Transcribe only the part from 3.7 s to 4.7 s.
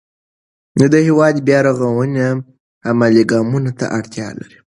ته اړتیا لري.